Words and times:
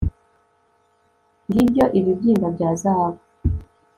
ngibyo 1.47 1.85
ibibyimba 1.99 2.47
bya 2.55 2.69
zahabu 2.81 3.21